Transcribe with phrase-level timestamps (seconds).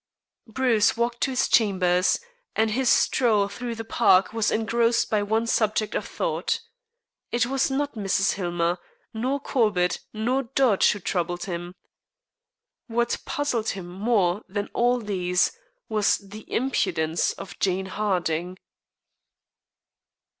[0.47, 2.19] Bruce walked to his chambers,
[2.55, 6.59] and his stroll through the parks was engrossed by one subject of thought.
[7.31, 8.33] It was not Mrs.
[8.33, 8.79] Hillmer,
[9.13, 11.75] nor Corbett, nor Dodge who troubled him.
[12.87, 15.51] What puzzled him more than all else
[15.87, 18.57] was the "impidence" of Jane Harding.